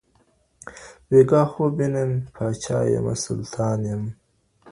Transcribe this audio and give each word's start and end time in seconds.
بیګا 1.07 1.41
خوب 1.51 1.73
وینم 1.77 2.11
پاچا 2.33 2.77
یمه 2.93 3.15
سلطان 3.23 3.79
یم 3.89 4.03